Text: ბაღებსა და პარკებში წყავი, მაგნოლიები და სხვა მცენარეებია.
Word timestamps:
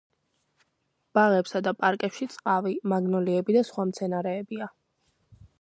ბაღებსა 1.17 1.61
და 1.67 1.73
პარკებში 1.83 2.29
წყავი, 2.37 2.75
მაგნოლიები 2.95 3.59
და 3.59 3.65
სხვა 3.71 3.89
მცენარეებია. 3.91 4.73